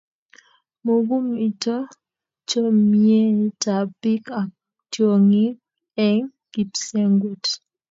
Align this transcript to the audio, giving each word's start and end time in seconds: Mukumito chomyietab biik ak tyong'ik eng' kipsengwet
Mukumito 0.83 1.75
chomyietab 2.49 3.87
biik 4.01 4.25
ak 4.41 4.49
tyong'ik 4.93 5.55
eng' 6.05 6.27
kipsengwet 6.51 7.45